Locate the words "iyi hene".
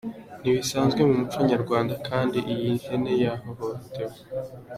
2.53-3.11